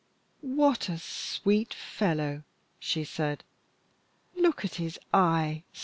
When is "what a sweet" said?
0.41-1.75